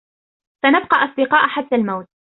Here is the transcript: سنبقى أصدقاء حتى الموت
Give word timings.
سنبقى 0.63 0.97
أصدقاء 0.97 1.47
حتى 1.47 1.75
الموت 1.75 2.05